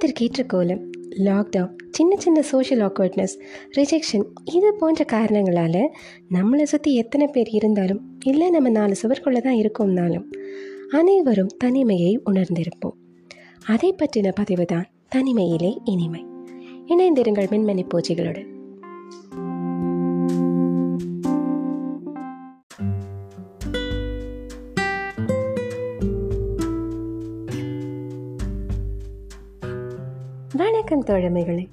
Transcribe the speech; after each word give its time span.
காலத்திற்கேற்ற 0.00 0.42
கோலம் 0.46 0.82
லாக்டவுன் 1.24 1.72
சின்ன 1.90 2.16
சின்ன 2.16 2.42
சோஷியல் 2.42 2.82
ஆக்வர்ட்னஸ் 2.88 3.34
ரிஜெக்ஷன் 3.76 4.24
இது 4.44 4.74
போன்ற 4.78 5.04
காரணங்களால் 5.04 5.90
நம்மளை 6.30 6.62
சுற்றி 6.62 6.94
எத்தனை 6.94 7.26
பேர் 7.26 7.50
இருந்தாலும் 7.50 8.00
இல்லை 8.24 8.50
நம்ம 8.50 8.68
நாலு 8.68 8.94
சுவர்க்குள்ளே 9.02 9.40
தான் 9.40 9.60
இருக்கோம்னாலும் 9.60 10.24
அனைவரும் 10.90 11.52
தனிமையை 11.58 12.20
உணர்ந்திருப்போம். 12.30 12.96
அதை 13.66 13.94
பற்றின 13.94 14.32
பதிவு 14.34 14.64
தான் 14.64 14.88
தனிமையிலே 15.16 15.72
இனிமை. 15.84 16.24
இணைந்திருங்கள் 16.86 17.52
மின்மணி 17.52 17.84
பூஜைகளுடன் 17.94 18.48
வணக்கம் 30.56 31.04
தோழமைகளே. 31.04 31.68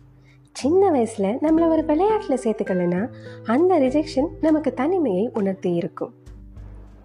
சின்ன 0.51 0.89
வயசில் 0.91 1.25
நம்மளை 1.25 1.69
ஒரு 1.69 1.85
விளையாட்டில் 1.85 2.39
சேர்த்துக்கலன்னா 2.43 3.09
அந்த 3.43 3.79
ரிஜெக்ஷன் 3.79 4.27
நமக்கு 4.41 4.73
தனிமையை 4.73 5.29
உணர்த்தி 5.33 5.73
இருக்கும். 5.73 6.13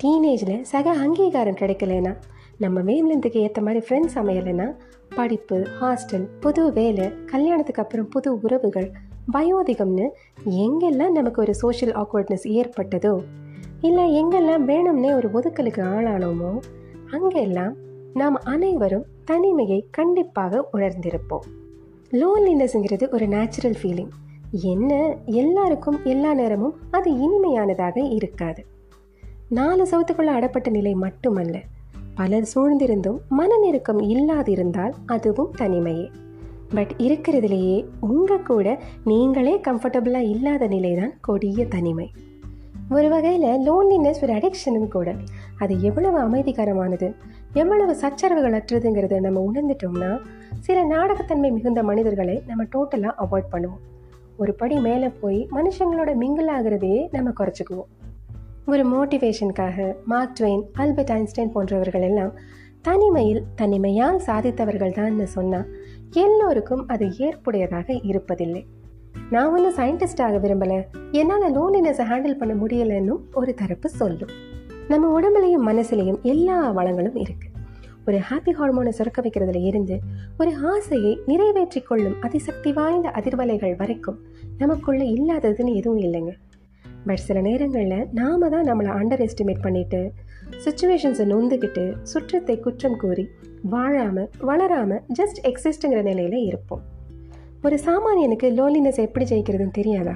டீனேஜில் 0.05 0.61
சக 0.63 0.91
அங்கீகாரம் 0.91 1.55
கிடைக்கலனா 1.55 2.17
நம்ம 2.59 2.81
வேவ்லென்த்துக்கு 2.81 3.37
ஏற்ற 3.37 3.63
மாதிரி 3.63 3.87
ஃப்ரெண்ட்ஸ் 3.87 4.15
அமையலைன்னா 4.15 4.77
படிப்பு 5.15 5.67
ஹாஸ்டல் 5.81 6.29
புது 6.41 6.73
வேலை 6.73 7.25
கல்யாணத்துக்கு 7.25 7.83
அப்புறம் 7.83 8.09
புது 8.09 8.41
உறவுகள் 8.41 8.93
வயோதிகம்னு 9.33 10.09
எங்கெல்லாம் 10.51 11.11
நமக்கு 11.11 11.43
ஒரு 11.43 11.55
சோஷியல் 11.55 11.95
ஆக்வர்ட்னஸ் 11.95 12.45
ஏற்பட்டதோ 12.45 13.23
இல்லை 13.81 14.23
எங்கெல்லாம் 14.23 14.67
வேணும்னே 14.67 15.15
ஒரு 15.15 15.29
ஒதுக்கலுக்கு 15.29 15.83
ஆளானோமோ 15.95 16.61
அங்கெல்லாம் 17.11 17.75
நாம் 18.15 18.35
அனைவரும் 18.35 19.07
தனிமையை 19.25 19.87
கண்டிப்பாக 19.91 20.69
உணர்ந்திருப்போம். 20.73 21.61
லோன்லினஸ்ங்கிறது 22.13 23.11
ஒரு 23.11 23.27
நேச்சுரல் 23.27 23.77
ஃபீலிங் 23.83 24.09
என்ன? 24.51 25.17
எல்லாருக்கும் 25.27 26.01
எல்லா 26.05 26.35
நேரமும் 26.35 26.75
அது 26.91 27.11
இனிமையானதாக 27.13 28.15
இருக்காது. 28.15 28.65
நாலு 29.49 29.87
சவுத்துக்குள்ள 29.91 30.25
அடப்பட்ட 30.25 30.71
நிலை 30.71 30.95
மட்டுமல்ல. 30.95 31.59
பலர் 32.15 32.49
சூழ்ந்திருந்தும் 32.55 33.19
மனநெருக்கம் 33.39 34.01
இல்லாதிருந்தால் 34.01 34.93
அதுவும் 35.07 35.53
தனிமையே. 35.59 36.09
பட் 36.75 36.95
இருக்கிறதுலேயே 36.99 37.87
உங்கள் 38.01 38.43
கூட 38.43 38.81
நீங்களே 39.05 39.61
கம்ஃபர்டபுளாக 39.69 40.29
இல்லாத 40.29 40.67
நிலை 40.67 40.95
தான் 40.95 41.13
கொடிய 41.21 41.67
தனிமை. 41.67 42.11
ஒரு 42.91 43.09
வகையில் 43.09 43.71
லோன்லினஸ் 43.71 44.23
ஒரு 44.23 44.33
அடிக்ஷனும் 44.33 44.89
கூட. 44.89 45.15
அது 45.59 45.81
எவ்வளவு 45.81 46.19
அமைதிகரமானது? 46.19 47.15
எவ்வளவு 47.53 47.95
சச்சரவுகள் 47.95 48.61
அற்றதுங்கிறத 48.61 49.21
நம்ம 49.21 49.51
உணர்ந்துட்டோம்னா 49.53 50.19
சில 50.67 50.85
நாடகத்தன்மை 50.85 51.51
மிகுந்த 51.51 51.83
மனிதர்களை 51.83 52.43
நம்ம 52.47 52.65
டோட்டலாக 52.65 53.15
அவாய்ட் 53.25 53.53
பண்ணுவோம். 53.53 53.83
ஒரு 54.37 54.53
படி 54.55 54.77
மேலே 54.79 55.09
போய் 55.21 55.49
மனுஷங்களோட 55.53 56.11
மிங்கிள் 56.23 56.51
ஆகிறதையே 56.57 57.01
நம்ம 57.11 57.31
குறைச்சிக்குவோம். 57.31 57.91
ஒரு 58.67 58.83
மோட்டிவேஷனுக்காக 58.93 59.95
மார்க் 60.05 60.37
ட்வெயின் 60.41 60.63
ஆல்பர்ட் 60.73 61.11
ஐன்ஸ்டைன் 61.11 61.51
போன்றவர்கள் 61.55 62.03
எல்லாம் 62.03 62.33
தனிமையில் 62.83 63.43
தனிமையால் 63.57 64.21
சாதித்தவர்கள் 64.27 64.95
தான் 64.95 65.27
சொன்னால் 65.27 65.69
எல்லோருக்கும் 66.11 66.85
அது 66.89 67.07
ஏற்புடையதாக 67.07 67.99
இருப்பதில்லை. 68.11 68.63
நான் 69.31 69.53
ஒன்றும் 69.53 69.77
சயின்டிஸ்டாக 69.77 70.39
விரும்பலை. 70.45 70.79
என்னால் 71.11 71.57
லோன்லினஸை 71.59 72.07
ஹேண்டில் 72.13 72.41
பண்ண 72.43 72.55
முடியலைன்னு 72.55 73.17
ஒரு 73.35 73.55
தரப்பு 73.55 73.89
சொல்லும். 73.89 74.35
நம்ம 74.89 75.11
உடம்புலையும் 75.17 75.67
மனசுலையும் 75.71 76.21
எல்லா 76.23 76.71
வளங்களும் 76.71 77.19
இருக்குது 77.23 77.52
ஒரு 78.07 78.19
ஹாப்பி 78.19 78.53
ஹார்மோனை 78.61 78.89
சுரக்க 78.89 79.23
வைக்கிறதுல 79.23 79.65
இருந்து 79.65 79.99
ஒரு 80.39 80.53
ஆசையை 80.65 81.19
நிறைவேற்றி 81.27 81.81
கொள்ளும் 81.81 82.17
அதிசக்தி 82.21 82.73
வாய்ந்த 82.73 83.09
அதிர்வலைகள் 83.09 83.77
வரைக்கும் 83.77 84.19
நமக்குள்ள 84.59 85.03
இல்லாததுன்னு 85.05 85.75
எதுவும் 85.75 86.01
இல்லைங்க. 86.01 86.33
பட் 87.07 87.17
சில 87.17 87.41
நேரங்களில் 87.41 88.09
நாம 88.13 88.49
தான் 88.49 88.65
நம்மளை 88.65 88.91
அண்டர் 88.99 89.29
எஸ்டிமேட் 89.29 89.63
பண்ணிட்டு 89.63 90.13
சுச்சுவேஷன்ஸை 90.65 91.27
நொந்துக்கிட்டு 91.33 91.97
சுற்றத்தை 92.03 92.61
குற்றம் 92.61 92.99
கூறி 92.99 93.29
வாழாமல் 93.63 94.31
வளராமல் 94.41 95.03
ஜஸ்ட் 95.21 95.41
எக்ஸிஸ்ட்டுங்கிற 95.43 96.03
நிலையில் 96.03 96.47
இருப்போம். 96.47 96.83
ஒரு 97.63 97.79
சாமானியனுக்கு 97.85 98.43
லோன்லினஸ் 98.43 99.03
எப்படி 99.07 99.25
ஜெயிக்கிறதுன்னு 99.25 99.71
தெரியாதா? 99.71 100.15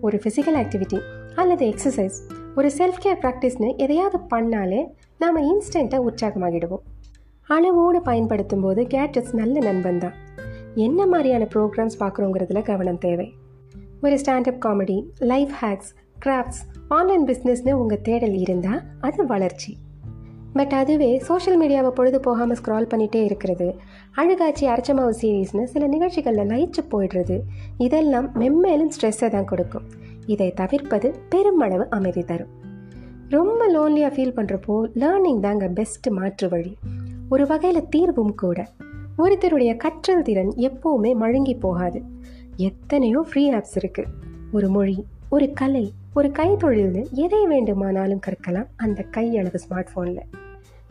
ஒரு 0.00 0.20
ஃபிசிக்கல் 0.24 0.60
ஆக்டிவிட்டி 0.62 1.00
அல்லது 1.34 1.66
எக்ஸசைஸ் 1.66 2.18
ஒரு 2.56 2.70
செல்ஃப் 2.78 3.02
கேர் 3.04 3.20
ப்ராக்டிஸ்னு 3.22 3.76
எதையாவது 3.76 4.18
பண்ணாலே 4.30 4.86
நாம் 5.18 5.36
இன்ஸ்டண்ட்டாக 5.36 6.06
உற்சாகமாகிடுவோம். 6.08 6.86
அளவோடு 7.54 8.00
பயன்படுத்தும் 8.02 8.64
போது 8.64 8.82
கேட்ஜெட்ஸ் 8.94 9.34
நல்ல 9.40 9.56
நண்பன் 9.60 9.98
தான். 9.98 10.16
என்ன 10.86 11.06
மாதிரியான 11.06 11.44
ப்ரோக்ராம்ஸ் 11.54 12.00
பார்க்குறோங்கிறதுல 12.02 12.60
கவனம் 12.62 13.00
தேவை. 13.06 13.28
ஒரு 14.04 14.16
standup 14.22 14.60
comedy 14.66 14.98
life 15.32 15.54
hacks 15.62 15.90
crafts 16.24 16.62
online 16.88 17.24
பிஸ்னஸ்னு 17.30 17.72
உங்கள் 17.72 18.04
தேடல் 18.08 18.36
இருந்தால் 18.44 18.82
அது 19.00 19.26
வளர்ச்சி. 19.26 19.72
பட் 20.56 20.74
அதுவே 20.78 21.10
சோஷியல் 21.28 21.58
மீடியாவை 21.60 21.90
பொழுது 21.98 22.18
போகாமல் 22.20 22.58
ஸ்க்ரால் 22.60 22.88
பண்ணிகிட்டே 22.92 23.20
இருக்கிறது 23.28 23.68
அழுகாச்சி 24.20 24.64
அரைச்சமாவு 24.72 25.12
சீரீஸ்னு 25.20 25.64
சில 25.74 25.86
நிகழ்ச்சிகளில் 25.86 26.50
லயிச்சு 26.52 26.82
போயிடுறது 26.92 27.36
இதெல்லாம் 27.86 28.28
மெம்மேலும் 28.40 28.92
ஸ்ட்ரெஸ்ஸை 28.96 29.30
தான் 29.36 29.50
கொடுக்கும். 29.52 29.86
இதை 30.26 30.48
தவிர்ப்பது 30.60 31.10
பெருமளவு 31.28 31.86
அமைதி 31.90 32.24
தரும். 32.32 32.52
ரொம்ப 33.36 33.60
லோன்லியாக 33.74 34.12
ஃபீல் 34.14 34.36
பண்ணுறப்போ 34.38 34.76
லேர்னிங் 35.02 35.40
தாங்க 35.40 35.66
பெஸ்ட் 35.78 36.08
மாற்று 36.18 36.48
வழி. 36.48 36.72
ஒரு 37.32 37.44
வகையில் 37.50 37.88
தீர்வும் 37.88 38.34
கூட. 38.34 38.58
ஒருத்தருடைய 39.22 39.70
கற்றல் 39.84 40.24
திறன் 40.26 40.50
எப்போவுமே 40.68 41.10
மழுங்கி 41.22 41.54
போகாது. 41.64 41.98
எத்தனையோ 42.68 43.20
ஃப்ரீ 43.28 43.42
ஆப்ஸ் 43.56 43.76
இருக்குது 43.80 44.10
ஒரு 44.52 44.68
மொழி 44.68 44.96
ஒரு 45.34 45.46
கலை 45.60 45.84
ஒரு 46.14 46.28
கைத்தொழில்னு 46.38 47.02
எதை 47.24 47.40
வேண்டுமானாலும் 47.46 48.22
கற்கலாம் 48.26 48.68
அந்த 48.84 49.04
கையளவு 49.16 49.60
ஸ்மார்ட் 49.64 49.92
ஃபோனில் 49.92 50.24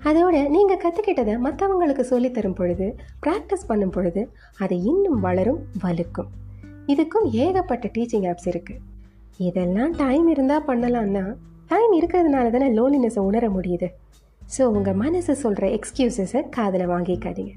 அதோட 0.03 0.35
நீங்கள் 0.55 0.81
கற்றுக்கிட்டதை 0.83 1.33
மற்றவங்களுக்கு 1.47 2.05
சொல்லித்தரும் 2.11 2.57
பொழுது 2.59 2.87
ப்ராக்டிஸ் 3.25 3.67
பண்ணும் 3.67 3.93
பொழுது 3.97 4.21
அது 4.63 4.77
இன்னும் 4.91 5.19
வளரும் 5.19 5.59
வலுக்கும். 5.83 6.29
இதுக்கும் 6.93 7.27
ஏகப்பட்ட 7.43 7.87
டீச்சிங் 7.97 8.27
ஆப்ஸ் 8.31 8.49
இருக்குது 8.51 8.81
இதெல்லாம் 9.49 9.93
டைம் 10.03 10.27
இருந்தால் 10.27 10.67
பண்ணலான்னா 10.67 11.25
டைம் 11.73 11.93
இருக்கிறதுனால 11.99 12.49
தானே 12.55 12.69
லோன்லினஸை 12.77 13.23
உணர 13.29 13.45
முடியுது. 13.49 13.89
ஸோ 14.57 14.61
உங்கள் 14.61 14.93
மனசு 14.93 15.35
சொல்கிற 15.35 15.67
எக்ஸ்கியூசஸை 15.67 16.49
காதில் 16.49 16.89
வாங்கிக்காதீங்க. 16.89 17.53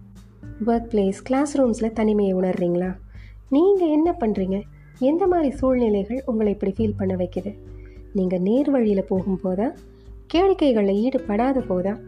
ஒர்க் 0.66 0.88
பிளேஸ் 0.90 1.20
கிளாஸ் 1.24 1.60
ரூம்ஸில் 1.60 1.92
தனிமையை 1.92 2.34
உணர்றீங்களா? 2.34 2.96
நீங்கள் 3.48 3.88
என்ன 3.88 4.16
பண்ணுறீங்க 4.20 4.62
எந்த 4.98 5.26
மாதிரி 5.26 5.56
சூழ்நிலைகள் 5.56 6.22
உங்களை 6.26 6.52
இப்படி 6.52 6.72
ஃபீல் 6.76 6.96
பண்ண 6.96 7.14
வைக்குது? 7.14 7.58
நீங்கள் 8.12 8.40
நேர் 8.40 8.70
வழியில் 8.70 9.08
போகும்போதா 9.10 9.74
கேளிக்கைகளில் 10.34 11.00
ஈடுபடாத 11.00 11.60
போதா? 11.60 11.98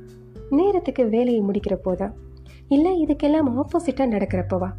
நேரத்துக்கு 0.51 1.09
வேலையை 1.09 1.43
முடிக்கிற 1.43 1.75
போதா? 1.75 2.13
இல்லை 2.69 3.05
இதுக்கெல்லாம் 3.05 3.49
ஆப்போசிட்டாக 3.57 4.13
நடக்கிறப்பவா? 4.13 4.73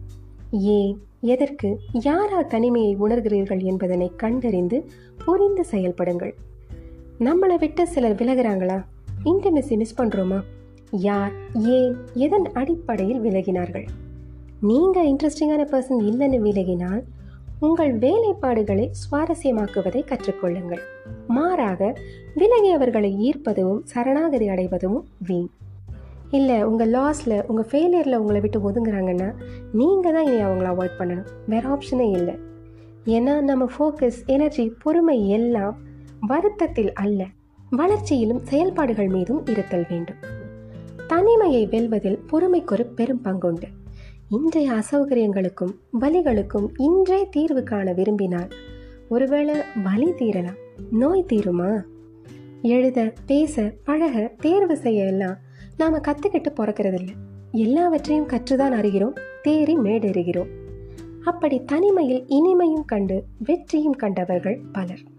ஏன்? 0.51 1.01
எதற்கு? 1.21 1.79
யாரால் 1.91 2.47
தனிமையை 2.47 2.97
உணர்கிறீர்கள் 2.97 3.63
என்பதனை 3.63 4.11
கண்டறிந்து 4.15 4.89
புரிந்து 5.25 5.65
செயல்படுங்கள். 5.71 6.33
நம்மளை 7.19 7.57
விட்டு 7.59 7.87
சிலர் 7.87 8.15
விலகிறாங்களா? 8.15 8.85
இன்டிமெசி 9.29 9.75
மிஸ் 9.81 9.99
பண்ணுறோமா 9.99 10.39
யார் 11.07 11.33
ஏன் 11.75 11.95
எதன் 12.25 12.47
அடிப்படையில் 12.53 13.21
விலகினார்கள்? 13.21 13.87
நீங்கள் 14.69 15.07
இன்ட்ரெஸ்டிங்கான 15.11 15.63
பர்சன் 15.71 16.01
இல்லைன்னு 16.09 16.39
விலகினால் 16.47 17.03
உங்கள் 17.59 17.93
வேலைப்பாடுகளை 18.03 18.85
சுவாரஸ்யமாக்குவதை 19.01 20.01
கற்றுக்கொள்ளுங்கள். 20.11 20.83
மாறாக 21.27 21.81
விலகியவர்களை 22.41 23.11
ஈர்ப்பதும் 23.27 23.79
சரணாகதி 23.91 24.47
அடைவதும் 24.47 24.99
வீண். 25.27 25.49
இல்லை 26.37 26.57
உங்கள் 26.63 26.91
லாஸில் 26.91 27.37
உங்கள் 27.45 27.67
ஃபெயிலியரில் 27.71 28.19
உங்களை 28.21 28.39
விட்டு 28.41 28.59
ஒதுங்குறாங்கன்னா 28.69 29.29
நீங்கள் 29.79 30.15
தான் 30.15 30.27
இனி 30.29 30.39
அவங்கள 30.47 30.69
அவாய்ட் 30.73 30.99
பண்ணணும். 30.99 31.29
வேறு 31.53 31.67
ஆப்ஷனே 31.75 32.07
இல்லை. 32.19 32.35
ஏன்னா 33.15 33.35
நம்ம 33.49 33.67
ஃபோக்கஸ் 33.75 34.21
எனர்ஜி 34.25 34.65
பொறுமை 34.83 35.17
எல்லாம் 35.29 35.75
வருத்தத்தில் 36.31 36.93
அல்ல. 36.93 37.21
வளர்ச்சியிலும் 37.69 38.43
செயல்பாடுகள் 38.43 39.07
மீதும் 39.07 39.45
இருத்தல் 39.45 39.85
வேண்டும். 39.89 40.15
தனிமையை 41.07 41.67
வெல்வதில் 41.67 42.19
பொறுமைக்கொரு 42.31 42.85
பெரும் 42.95 43.21
பங்குண்டு. 43.23 43.67
இன்றைய 44.29 44.71
அசௌகரியங்களுக்கும் 44.71 45.73
வலிகளுக்கும் 46.01 46.67
இன்றே 46.77 47.27
தீர்வு 47.29 47.63
காண 47.63 47.93
விரும்பினால் 47.93 48.47
ஒருவேளை 49.09 49.55
வலி 49.83 50.11
தீரலாம் 50.11 50.57
நோய் 50.91 51.25
தீருமா? 51.33 51.81
எழுத 52.61 53.13
பேச 53.25 53.73
பழக 53.83 54.33
தேர்வு 54.39 54.77
செய்ய 54.77 55.05
எல்லாம் 55.05 55.37
நாம் 55.77 55.95
கற்றுக்கிட்டு 55.95 56.53
பிறக்கிறதில்ல. 56.57 57.09
எல்லாவற்றையும் 57.51 58.27
கற்றுதான் 58.27 58.73
அறிகிறோம் 58.73 59.15
தேறி 59.43 59.75
மேடேறுகிறோம். 59.75 60.49
அப்படி 61.23 61.63
தனிமையில் 61.63 62.25
இனிமையும் 62.27 62.85
கண்டு 62.85 63.23
வெற்றியும் 63.37 63.95
கண்டவர்கள் 63.95 64.61
பலர். 64.71 65.15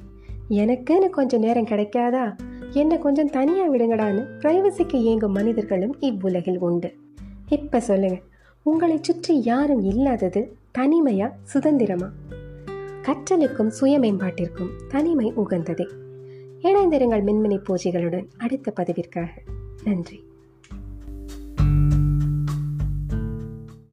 எனக்குன்னு 0.50 1.10
கொஞ்சம் 1.10 1.40
நேரம் 1.40 1.66
கிடைக்காதா? 1.66 2.36
என்னை 2.70 2.98
கொஞ்சம் 2.98 3.30
தனியாக 3.30 3.76
விடுங்கடான்னு 3.76 4.26
பிரைவசிக்கு 4.38 4.94
இயங்கும் 4.94 5.32
மனிதர்களும் 5.32 5.96
இவ்வுலகில் 6.00 6.58
உண்டு. 6.58 6.94
இப்போ 7.48 7.80
சொல்லுங்கள் 7.80 8.22
உங்களை 8.62 8.98
சுற்றி 9.00 9.42
யாரும் 9.42 9.82
இல்லாதது 9.82 10.56
தனிமையா 10.78 11.30
சுதந்திரமா? 11.42 12.10
கற்றலுக்கும் 13.02 13.66
சுய 13.66 13.98
மேம்பாட்டிற்கும் 13.98 14.70
தனிமை 14.88 15.32
உகந்ததே. 15.36 15.88
இணைந்திருங்கள் 16.62 17.24
மின்மினி 17.24 17.60
பூஜைகளுடன் 17.68 18.26
அடுத்த 18.36 18.72
பதிவிற்காக. 18.76 19.28
நன்றி. 19.84 20.27